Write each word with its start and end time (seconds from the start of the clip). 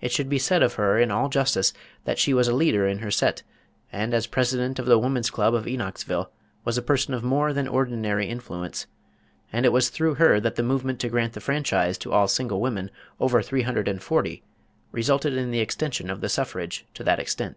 It 0.00 0.10
should 0.10 0.28
be 0.28 0.40
said 0.40 0.60
of 0.64 0.74
her 0.74 0.98
in 0.98 1.12
all 1.12 1.28
justice 1.28 1.72
that 2.04 2.18
she 2.18 2.34
was 2.34 2.48
a 2.48 2.52
leader 2.52 2.84
in 2.88 2.98
her 2.98 3.12
set, 3.12 3.44
and 3.92 4.12
as 4.12 4.26
President 4.26 4.80
of 4.80 4.86
the 4.86 4.98
Woman's 4.98 5.30
Club 5.30 5.54
of 5.54 5.66
Enochsville 5.68 6.32
was 6.64 6.76
a 6.76 6.82
person 6.82 7.14
of 7.14 7.22
more 7.22 7.52
than 7.52 7.68
ordinary 7.68 8.26
influence, 8.28 8.88
and 9.52 9.64
it 9.64 9.68
was 9.72 9.88
through 9.88 10.14
her 10.16 10.40
that 10.40 10.56
the 10.56 10.64
movement 10.64 10.98
to 10.98 11.08
grant 11.08 11.34
the 11.34 11.40
franchise 11.40 11.96
to 11.98 12.12
all 12.12 12.26
single 12.26 12.60
women 12.60 12.90
over 13.20 13.40
three 13.40 13.62
hundred 13.62 13.86
and 13.86 14.02
forty, 14.02 14.42
resulted 14.90 15.34
in 15.36 15.52
the 15.52 15.60
extension 15.60 16.10
of 16.10 16.20
the 16.22 16.28
suffrage 16.28 16.84
to 16.94 17.04
that 17.04 17.20
extent. 17.20 17.44